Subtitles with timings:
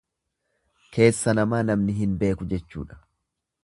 [0.95, 3.03] Keessa namaa namni hin beeku jechuudha.